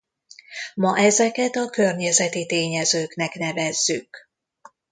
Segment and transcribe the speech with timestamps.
[0.75, 4.29] Ma ezeket a környezeti tényezőknek nevezzük.